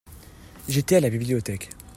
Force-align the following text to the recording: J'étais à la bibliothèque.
J'étais 0.67 0.95
à 0.95 0.99
la 0.99 1.11
bibliothèque. 1.11 1.69